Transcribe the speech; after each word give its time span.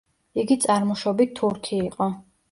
იგი 0.43 0.55
წარმოშობით 0.61 1.35
თურქი 1.41 1.77
იყო. 1.91 2.09